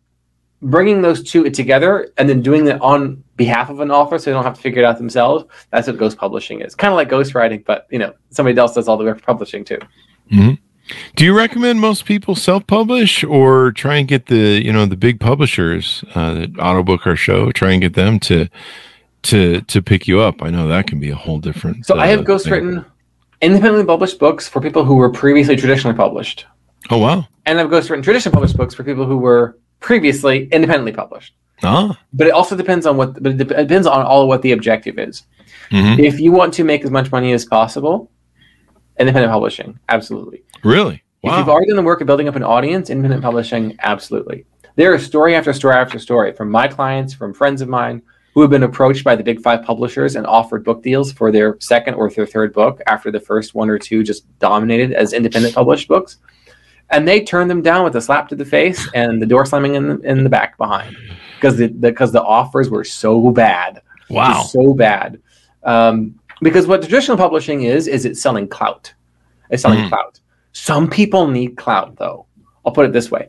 [0.62, 4.32] bringing those two together and then doing it on behalf of an author, so they
[4.32, 5.46] don't have to figure it out themselves.
[5.72, 6.76] That's what ghost publishing is.
[6.76, 9.64] Kind of like ghostwriting, but you know, somebody else does all the work for publishing
[9.64, 9.80] too.
[10.32, 10.54] Mm-hmm.
[11.16, 15.20] Do you recommend most people self-publish or try and get the you know the big
[15.20, 17.52] publishers uh, that autobook our show?
[17.52, 18.48] Try and get them to
[19.24, 20.42] to to pick you up.
[20.42, 21.86] I know that can be a whole different.
[21.86, 22.86] So uh, I have ghostwritten
[23.42, 26.46] independently published books for people who were previously traditionally published.
[26.90, 27.28] Oh wow!
[27.46, 31.34] And I've ghostwritten traditionally published books for people who were previously independently published.
[31.64, 31.98] Ah.
[32.14, 33.22] But it also depends on what.
[33.22, 35.24] But it depends on all of what the objective is.
[35.72, 36.00] Mm-hmm.
[36.00, 38.12] If you want to make as much money as possible,
[39.00, 40.44] independent publishing, absolutely.
[40.64, 41.04] Really?
[41.22, 41.34] Wow.
[41.34, 44.46] If you've already done the work of building up an audience, independent publishing, absolutely.
[44.76, 48.02] There is story after story after story from my clients, from friends of mine
[48.36, 51.58] who have been approached by the big five publishers and offered book deals for their
[51.62, 55.56] second or their third book after the first one or two just dominated as independent
[55.56, 56.18] published books.
[56.90, 59.76] And they turned them down with a slap to the face and the door slamming
[59.76, 60.96] in the, in the back behind
[61.36, 63.82] because the because the offers were so bad.
[64.10, 65.22] Wow, so bad.
[65.64, 68.94] Um, because what traditional publishing is is it's selling clout.
[69.50, 69.90] It's selling mm.
[69.90, 70.20] clout.
[70.54, 72.26] Some people need clout, though.
[72.66, 73.28] I'll put it this way.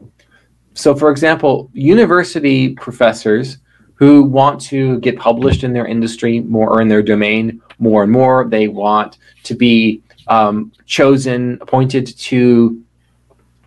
[0.74, 3.58] So, for example, university professors
[3.94, 8.12] who want to get published in their industry more or in their domain more and
[8.12, 12.82] more, they want to be um, chosen, appointed to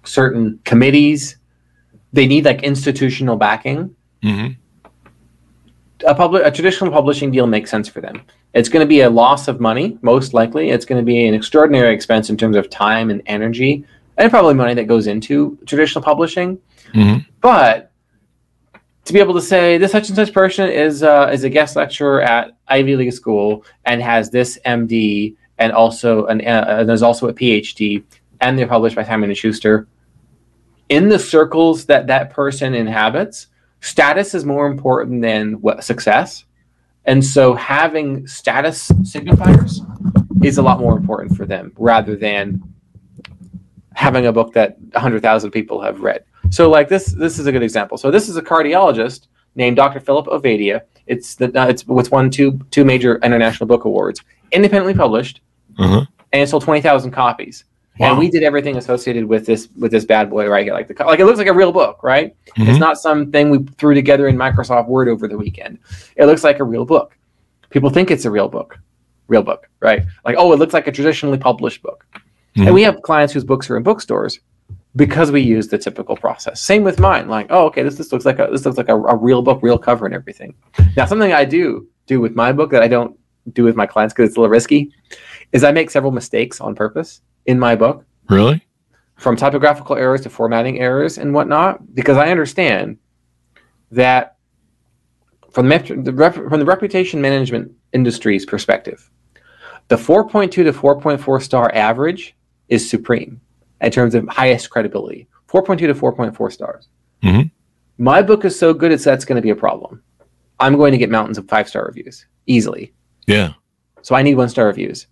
[0.03, 1.37] certain committees.
[2.13, 3.95] They need like institutional backing.
[4.23, 4.58] Mm-hmm.
[6.05, 8.21] A public, a traditional publishing deal makes sense for them.
[8.53, 10.69] It's going to be a loss of money, most likely.
[10.69, 13.85] It's going to be an extraordinary expense in terms of time and energy,
[14.17, 16.57] and probably money that goes into traditional publishing.
[16.93, 17.19] Mm-hmm.
[17.41, 17.91] But
[19.09, 21.75] to be able to say this such and such person is uh, is a guest
[21.75, 27.27] lecturer at Ivy League school and has this MD and also an uh, there's also
[27.27, 28.03] a PhD
[28.39, 29.87] and they're published by Simon and Schuster.
[30.89, 33.47] In the circles that that person inhabits,
[33.81, 36.45] status is more important than what success.
[37.05, 39.79] And so having status signifiers
[40.43, 42.61] is a lot more important for them rather than
[43.93, 46.23] having a book that 100,000 people have read.
[46.51, 47.97] So like this this is a good example.
[47.97, 49.99] So this is a cardiologist named Dr.
[49.99, 54.93] Philip Ovadia It's the uh, it's what's won two two major international book awards, independently
[54.93, 55.41] published,
[55.77, 56.05] Uh-huh.
[56.31, 57.65] and it sold twenty thousand copies.
[57.99, 58.11] Wow.
[58.11, 61.03] And we did everything associated with this with this bad boy right here, like the
[61.03, 62.33] like it looks like a real book, right?
[62.55, 62.79] It's Mhm.
[62.79, 65.79] not something we threw together in Microsoft Word over the weekend.
[66.15, 67.17] It looks like a real book.
[67.71, 68.79] People think it's a real book,
[69.27, 70.03] real book, right?
[70.25, 72.05] Like oh, it looks like a traditionally published book.
[72.55, 72.65] Mhm.
[72.67, 74.39] And we have clients whose books are in bookstores
[74.95, 76.61] because we use the typical process.
[76.61, 77.27] Same with mine.
[77.27, 79.59] Like oh, okay, this this looks like a this looks like a, a real book,
[79.61, 80.53] real cover and everything.
[80.95, 83.17] Now something I do do with my book that I don't
[83.51, 84.91] do with my clients because it's a little risky
[85.51, 88.63] is I make several mistakes on purpose in my book Really?
[89.15, 92.97] from typographical errors to formatting errors and whatnot, because I understand
[93.91, 94.37] that
[95.51, 99.09] from the, the rep- from the reputation management industry's perspective,
[99.87, 102.35] the 4.2 to 4.4 star average
[102.69, 103.41] is supreme
[103.81, 105.27] in terms of highest credibility.
[105.51, 106.87] 4.2 to 4.4 stars.
[107.23, 107.49] Mhm.
[107.97, 110.03] My book is so good, it's that's going to be a problem.
[110.59, 112.93] I'm going to get mountains of five star reviews easily.
[113.25, 113.53] Yeah.
[114.03, 115.07] So I need one star reviews.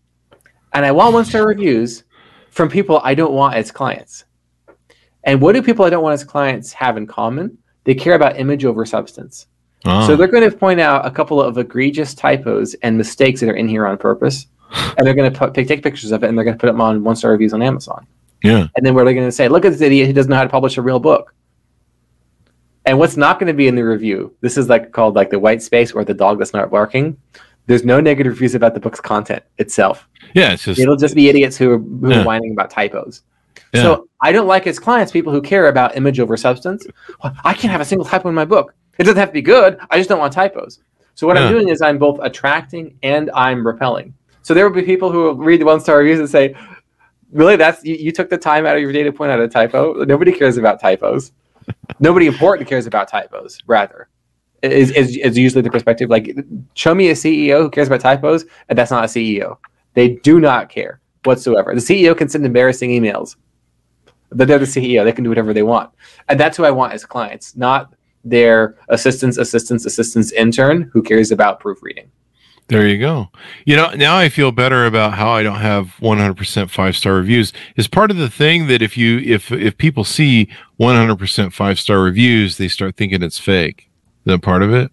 [0.74, 2.04] And I want one star reviews
[2.58, 4.26] from people I don't want as clients.
[5.24, 7.56] And what do people I don't want as clients have in common?
[7.84, 9.46] They care about image over substance.
[9.86, 10.08] Ah.
[10.08, 13.56] So they're going to point out a couple of egregious typos and mistakes that are
[13.56, 14.48] in here on purpose.
[14.74, 16.82] And they're going to put, take pictures of it and they're going to put them
[16.82, 18.08] on one star reviews on Amazon.
[18.44, 18.68] yeah.
[18.76, 19.48] And then what are they going to say?
[19.48, 21.36] Look at this idiot who doesn't know how to publish a real book.
[22.86, 24.36] And what's not going to be in the review?
[24.42, 27.18] This is like called like the white space or the dog that's not barking.
[27.68, 30.08] There's no negative reviews about the book's content itself.
[30.34, 30.54] Yeah.
[30.54, 32.22] It's just It'll just be idiots who are, who Yeah.
[32.22, 33.22] are whining about typos.
[33.74, 33.82] Yeah.
[33.84, 36.88] So I don't like as clients people who care about image over substance.
[37.24, 38.74] Well, I can't have a single typo in my book.
[38.98, 39.78] It doesn't have to be good.
[39.92, 40.80] I just don't want typos.
[41.16, 41.44] So what Yeah.
[41.46, 44.14] I'm doing is I'm both attracting and I'm repelling.
[44.44, 46.56] So there will be people who will read the one star reviews and say,
[47.34, 47.58] "Really?
[47.58, 50.06] That's you, you took the time out of your day to point out a typo?
[50.06, 51.34] Nobody cares about typos.
[52.00, 53.60] Nobody important cares about typos.
[53.68, 54.08] Rather,
[54.62, 56.10] is, is is usually the perspective.
[56.10, 56.36] Like,
[56.74, 59.58] show me a CEO who cares about typos, and that's not a CEO.
[59.94, 61.74] They do not care whatsoever.
[61.74, 63.36] The CEO can send embarrassing emails.
[64.30, 65.04] They're the CEO.
[65.04, 65.92] They can do whatever they want.
[66.28, 67.94] And that's who I want as clients, not
[68.24, 72.12] their assistants, assistants, assistants intern who cares about proofreading.
[72.68, 73.30] There you go.
[73.66, 77.54] You know, now I feel better about how I don't have 100% five star reviews.
[77.78, 82.02] Is part of the thing that if you if if people see 100% five star
[82.02, 83.87] reviews, they start thinking it's fake.
[84.28, 84.92] That part of it?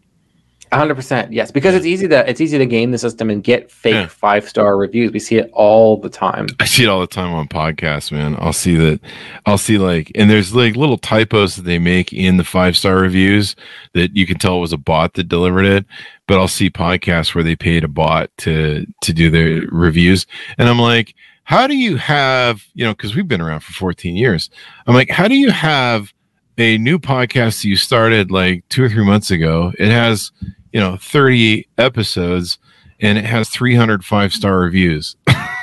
[0.73, 3.71] hundred percent, yes, because it's easy to it's easy to game the system and get
[3.71, 4.07] fake Yeah.
[4.09, 5.13] five star reviews.
[5.13, 6.49] We see it all the time.
[6.59, 8.35] I see it all the time on podcasts, man.
[8.41, 8.99] I'll see that.
[9.47, 12.97] I'll see like, and there's like little typos that they make in the five star
[12.97, 13.55] reviews
[13.93, 15.87] that you can tell it was a bot that delivered it.
[16.27, 20.27] But I'll see podcasts where they paid a bot to to do their reviews,
[20.59, 24.17] and I'm like, how do you have, you know, because we've been around for 14
[24.17, 24.49] years.
[24.87, 26.14] I'm like, how do you have
[26.59, 29.73] a new podcast you started like two or three months ago?
[29.79, 30.33] It has,
[30.73, 32.59] you know, 30 episodes
[33.01, 35.17] and it has 305 star reviews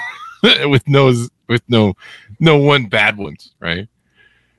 [0.43, 1.13] with no
[1.47, 1.93] with no
[2.39, 3.88] no one bad ones, right?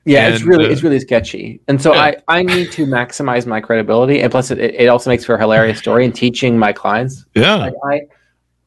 [0.05, 1.61] Yeah, it's really uh, it's really sketchy.
[1.67, 2.01] And so yeah.
[2.01, 4.21] I, I need to maximize my credibility.
[4.21, 7.25] And plus it, it also makes for a hilarious story and teaching my clients.
[7.35, 7.55] Yeah.
[7.55, 8.01] Like I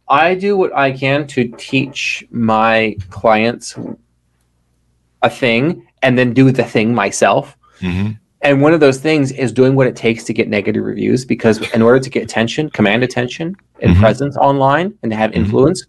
[0.08, 3.76] I do what I can to teach my clients
[5.22, 7.55] a thing and then do the thing myself.
[7.80, 8.10] Hmm
[8.42, 11.56] And one of those things is doing what it takes to get negative reviews because
[11.72, 14.00] in order to get attention, command attention and Mhm.
[14.00, 15.36] presence online and to have Mhm.
[15.36, 15.86] influence,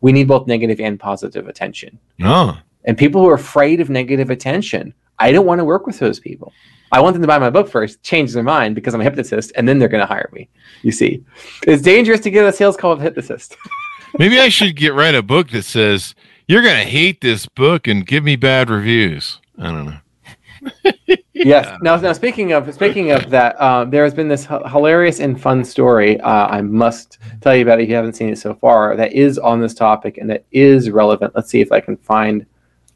[0.00, 1.98] we need both negative and positive attention.
[2.22, 5.98] Oh, And people who are afraid of negative attention, I don't want to work with
[5.98, 6.52] those people.
[6.92, 9.52] I want them to buy my book first, change their mind because I'm a hypnotist,
[9.56, 10.48] and then they're going to hire me.
[10.82, 11.22] You see,
[11.66, 13.56] it's dangerous to get a sales call of a hypnotist.
[14.18, 16.14] maybe I should get write a book that says
[16.46, 19.40] you're gonna hate this book and give me bad reviews.
[19.58, 21.14] I don't know.
[21.34, 21.78] yes.
[21.82, 25.40] Now, now speaking of speaking of that, uh, there has been this h- hilarious and
[25.40, 26.20] fun story.
[26.20, 28.96] Uh, I must tell you about it if you haven't seen it so far.
[28.96, 31.34] That is on this topic and that is relevant.
[31.34, 32.46] Let's see if I can find.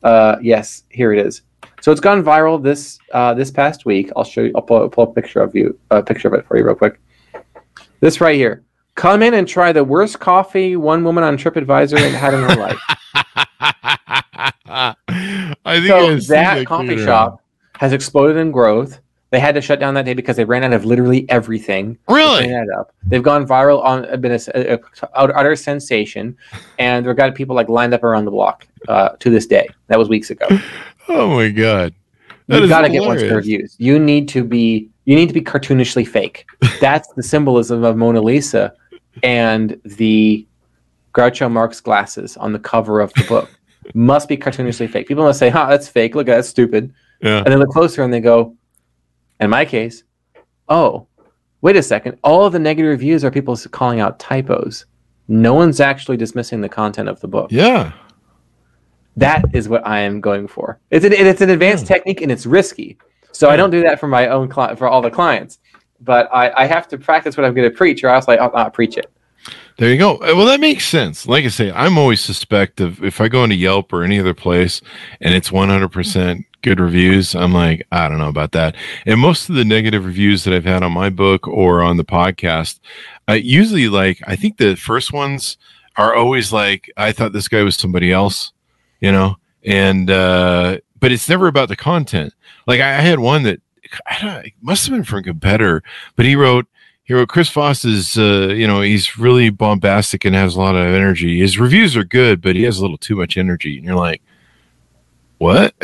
[0.03, 1.43] Uh, yes, here it is.
[1.81, 4.11] So it's gone viral this uh, this past week.
[4.17, 4.53] I'll show you.
[4.55, 7.01] I'll pull, pull a picture of you, a picture of it for you, real quick.
[8.01, 8.65] This right here.
[8.95, 12.81] Come in and try the worst coffee one woman on TripAdvisor had in her life.
[15.65, 17.41] I think so that coffee shop
[17.79, 19.01] has exploded in growth.
[19.31, 21.99] They had to shut down that day because they ran out of literally everything.
[22.09, 22.49] Really?
[22.49, 22.93] That up.
[23.05, 24.81] They've gone viral on been a, a,
[25.15, 26.37] utter sensation,
[26.79, 29.69] and they've got people like lined up around the block uh, to this day.
[29.89, 30.47] That was weeks ago.
[31.11, 31.95] Oh my god.
[32.49, 33.35] That You've got to get one hilarious.
[33.35, 33.77] reviews.
[33.79, 36.45] You need to be you need to be cartoonishly fake.
[36.83, 38.75] That's the symbolism of Mona Lisa
[39.23, 40.47] and the
[41.15, 43.49] Groucho Marx glasses on the cover of the book.
[43.95, 45.09] must be cartoonishly fake.
[45.09, 46.15] People must say, "Huh, that's fake.
[46.15, 47.39] Look, that's stupid." Yeah.
[47.39, 48.57] And they look closer and they go,
[49.41, 50.05] in my case,
[50.69, 51.07] oh,
[51.61, 54.87] wait a second, all of the negative reviews are people calling out typos.
[55.29, 57.51] No one's actually dismissing the content of the book.
[57.51, 57.93] Yeah.
[59.17, 60.79] That is what I am going for.
[60.91, 61.97] It's an it's an advanced Yeah.
[61.97, 62.99] technique and it's risky.
[63.33, 63.59] So I hmm.
[63.59, 65.59] don't do that for my own cli- for all the clients.
[66.01, 68.53] But I, I have to practice what I'm going to preach, or else like I'll
[68.53, 69.11] not preach it.
[69.79, 70.17] There you go.
[70.17, 71.27] Uh, Well, that makes sense.
[71.27, 74.35] Like I say, I'm always suspect of if I go into Yelp or any other
[74.35, 74.81] place
[75.21, 78.75] and it's 100% good reviews, I'm like, I don't know about that.
[79.07, 82.05] And most of the negative reviews that I've had on my book or on the
[82.05, 82.81] podcast,
[83.29, 85.57] uh, usually like, I think the first ones
[85.97, 88.53] are always like, I thought this guy was somebody else,
[89.01, 89.37] you know?
[89.65, 92.35] And, uh, but it's never about the content.
[92.67, 93.61] Like I, I had one that
[94.07, 95.83] I don't, it must have been from a competitor,
[96.17, 96.67] but he wrote,
[97.09, 100.77] he wrote Chris Voss is, uh, you know, he's really bombastic and has a lot
[100.77, 101.41] of energy.
[101.41, 103.79] His reviews are good, but he has a little too much energy.
[103.79, 104.21] And you're like,
[105.39, 105.75] what?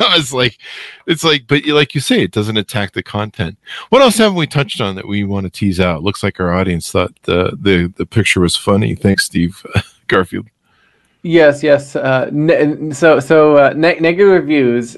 [0.00, 0.58] I was like,
[1.06, 3.56] it's like, but you- like you say, it doesn't attack the content.
[3.90, 6.02] What else haven't we touched on that we want to tease out?
[6.02, 8.96] Looks like our audience thought the the, the picture was funny.
[8.96, 9.64] Thanks, Steve
[10.08, 10.46] Garfield.
[11.22, 11.94] Yes, yes.
[11.94, 14.96] Uh, ne- so, so uh, ne- negative reviews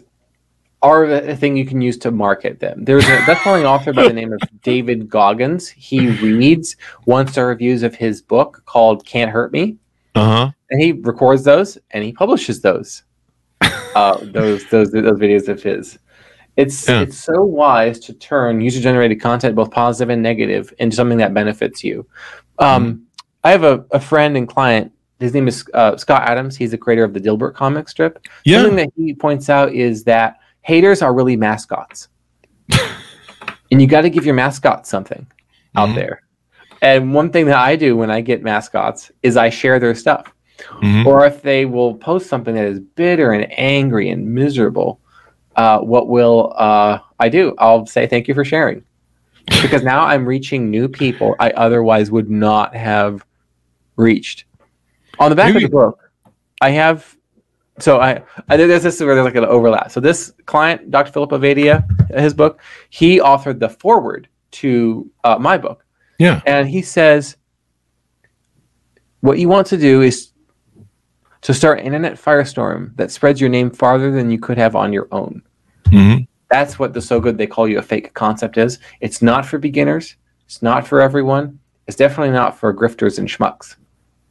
[0.83, 2.85] are a thing you can use to market them.
[2.85, 5.69] There's a best-selling author by the name of David Goggins.
[5.69, 9.77] He reads one-star reviews of his book called "Can't Hurt Me,"
[10.15, 10.51] Uh huh.
[10.71, 13.03] and he records those and he publishes those.
[13.95, 15.99] Uh, those those those videos of his.
[16.57, 17.03] It's Yeah.
[17.03, 21.85] it's so wise to turn user-generated content, both positive and negative, into something that benefits
[21.85, 22.07] you.
[22.59, 23.07] Um,
[23.45, 24.93] I have a, a friend and client.
[25.19, 26.57] His name is uh, Scott Adams.
[26.57, 28.25] He's the creator of the Dilbert comic strip.
[28.45, 28.59] Yeah.
[28.63, 32.09] Something that he points out is that haters are really mascots.
[33.73, 35.27] and you got to give your mascot something
[35.77, 35.95] out Mhm.
[35.95, 36.23] there.
[36.83, 40.33] And one thing that I do when I get mascots is I share their stuff.
[40.83, 41.07] Mhm.
[41.07, 45.01] Or if they will post something that is bitter and angry and miserable,
[45.57, 47.55] uh, what will uh, I do?
[47.59, 48.83] I'll say thank you for sharing.
[49.63, 53.25] Because now I'm reaching new people I otherwise would not have
[53.97, 54.45] reached.
[55.19, 55.99] On the back Maybe- of the book,
[56.61, 57.17] I have
[57.81, 59.91] so I, I there's this where there's like an overlap.
[59.91, 61.13] So this client, Dr.
[61.13, 61.85] Philip Ovadia,
[62.19, 62.61] his book,
[62.91, 65.85] he authored the foreword to uh, my book,
[66.19, 66.41] Yeah.
[66.47, 67.37] and he says,
[69.21, 70.31] what you want to do is
[71.43, 74.93] to start an internet firestorm that spreads your name farther than you could have on
[74.93, 75.43] your own.
[75.87, 76.27] Mhm.
[76.51, 78.79] That's what the so good they call you a fake concept is.
[79.01, 80.17] It's not for beginners.
[80.47, 81.59] It's not for everyone.
[81.87, 83.77] It's definitely not for grifters and schmucks.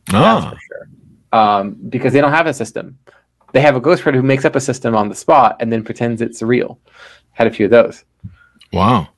[0.08, 0.50] That's Ah.
[0.52, 0.90] for sure.
[1.32, 2.98] Um, because they don't have a system.
[3.54, 6.22] They have a ghostwriter who makes up a system on the spot and then pretends
[6.22, 6.80] it's real.
[7.32, 8.04] Had a few of those.
[8.72, 9.10] Wow,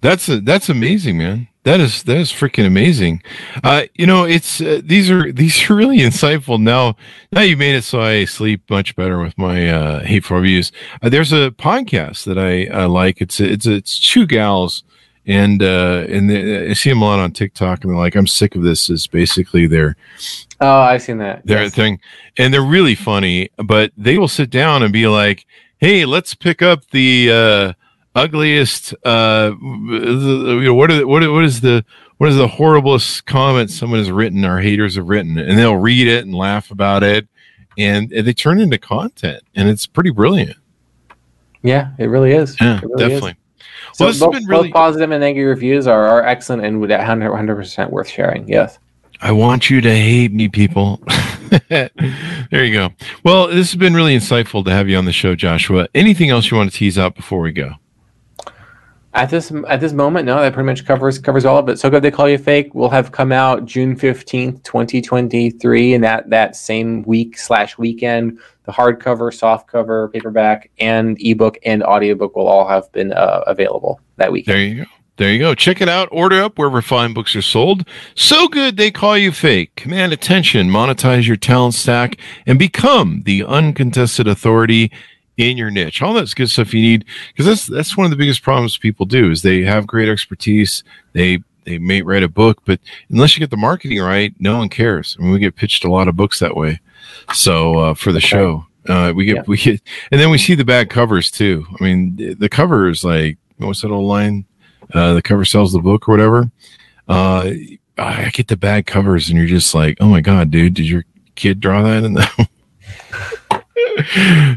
[0.00, 1.48] that's a, that's amazing, man.
[1.64, 3.22] That is that is freaking amazing.
[3.62, 6.60] Uh, you know, it's uh, these are these are really insightful.
[6.60, 6.96] Now,
[7.32, 10.72] now you made it so I sleep much better with my uh, hateful reviews.
[11.00, 13.22] Uh, there's a podcast that I, I like.
[13.22, 14.84] It's it's it's two gals,
[15.26, 18.26] and uh, and they, I see them a lot on TikTok, and they're like, "I'm
[18.26, 19.96] sick of this." Is basically their
[20.60, 21.44] Oh, I've seen that.
[21.46, 21.74] their Yes.
[21.74, 22.00] thing,
[22.38, 23.50] and they're really funny.
[23.56, 25.46] But they will sit down and be like,
[25.78, 27.72] "Hey, let's pick up the uh,
[28.14, 28.94] ugliest.
[29.04, 31.84] Uh, the- you know, what are, what are- what is the
[32.18, 36.06] what is the horriblest comment someone has written or haters have written?" And they'll read
[36.06, 37.26] it and laugh about it,
[37.78, 40.56] and, and they turn into content, and it's pretty brilliant.
[41.62, 42.56] Yeah, it really is.
[42.60, 43.34] Yeah, really is.
[43.94, 46.64] So Well, this has both, been really- both positive and negative reviews are, are excellent
[46.64, 48.48] and would 100 percent worth sharing.
[48.48, 48.78] Yes.
[49.20, 51.00] I want you to hate me, people.
[51.68, 51.90] there
[52.50, 52.90] you go.
[53.24, 55.88] Well, this has been really insightful to have you on the show, Joshua.
[55.94, 57.74] Anything else you want to tease out before we go?
[59.14, 61.78] At this at this moment, no, that pretty much covers covers all of it.
[61.78, 65.94] So good they call you fake will have come out June fifteenth, twenty twenty three,
[65.94, 72.34] and that that same week slash weekend, the hardcover, softcover, paperback, and ebook and audiobook
[72.34, 74.56] will all have been uh, available that weekend.
[74.56, 74.90] There you go.
[75.16, 75.54] There you go.
[75.54, 76.08] Check it out.
[76.10, 77.86] Order up wherever fine books are sold.
[78.16, 79.76] So good they call you fake.
[79.76, 84.90] Command attention, monetize your talent stack, and become the uncontested authority
[85.36, 86.00] in your niche.
[86.02, 89.06] All that's good stuff you need because that's that's one of the biggest problems people
[89.06, 90.84] do is they have great expertise.
[91.12, 92.78] They they may write a book, but
[93.10, 95.16] unless you get the marketing right, no one cares.
[95.18, 96.78] I mean, we get pitched a lot of books that way.
[97.32, 99.42] So uh, for the show, uh, we get Yeah.
[99.46, 99.80] we get,
[100.12, 101.66] and then we see the bad covers too.
[101.80, 104.44] I mean, the- cover is like what's that old line?
[104.92, 106.50] Uh, the cover sells the book or whatever.
[107.08, 107.50] Uh,
[107.96, 111.04] I get the bad covers, and you're just like, oh my god, dude, did your
[111.36, 112.04] kid draw that?
[112.04, 112.48] In the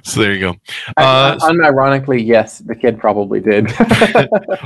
[0.03, 0.55] so there you go.
[0.95, 3.68] Uh, Un- unironically, yes, the kid probably did.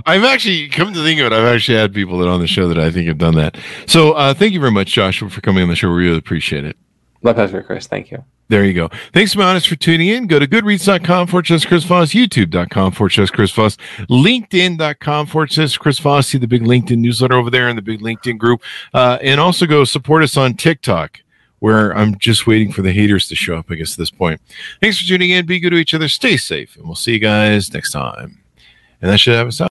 [0.06, 1.34] I've actually come to think of it.
[1.34, 3.58] I've actually had people that on the show that I think have done that.
[3.88, 5.90] So uh, thank you very much, Joshua, for coming on the show.
[5.90, 6.78] We really appreciate it.
[7.22, 7.88] My pleasure, Chris.
[7.88, 8.24] Thank you.
[8.52, 8.90] There you go.
[9.14, 10.28] Thanks, Mountis, for tuning in.
[10.28, 13.78] Go to goodreads.com for just Chris Voss, youtube.com for just Chris Voss,
[14.10, 16.28] linkedin.com for just Chris Voss.
[16.28, 18.62] See the big LinkedIn newsletter over there and the big LinkedIn group.
[18.94, 21.22] Uh, and also go support us on TikTok,
[21.62, 24.42] where I'm just waiting for the haters to show up, I guess, at this point.
[24.82, 25.46] Thanks for tuning in.
[25.46, 26.08] Be good to each other.
[26.08, 26.76] Stay safe.
[26.76, 28.40] And we'll see you guys next time.
[29.00, 29.70] And that should have us out.